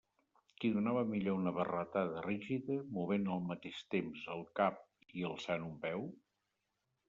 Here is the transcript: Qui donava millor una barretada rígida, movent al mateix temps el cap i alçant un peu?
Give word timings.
Qui 0.61 0.69
donava 0.77 1.03
millor 1.09 1.37
una 1.41 1.53
barretada 1.57 2.23
rígida, 2.29 2.79
movent 2.97 3.29
al 3.35 3.45
mateix 3.53 3.85
temps 3.97 4.27
el 4.37 4.45
cap 4.61 4.83
i 5.21 5.31
alçant 5.33 5.71
un 5.71 5.81
peu? 5.89 6.13